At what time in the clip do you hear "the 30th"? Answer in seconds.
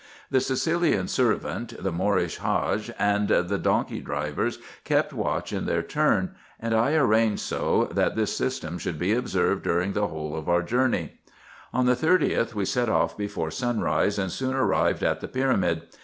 11.85-12.55